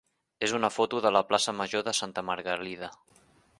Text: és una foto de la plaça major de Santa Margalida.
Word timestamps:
és 0.45 0.55
una 0.59 0.69
foto 0.77 1.01
de 1.07 1.11
la 1.17 1.21
plaça 1.33 1.55
major 1.59 1.85
de 1.89 1.95
Santa 2.01 2.25
Margalida. 2.33 2.93